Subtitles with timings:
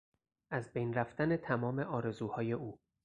[0.49, 2.79] از بین رفتن تمام آرزوهای او